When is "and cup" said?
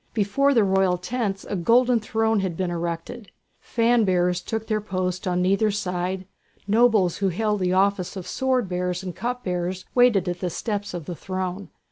9.03-9.43